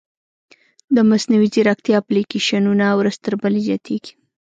[0.95, 4.13] د مصنوعي ځیرکتیا اپلیکیشنونه ورځ تر بلې زیاتېږي.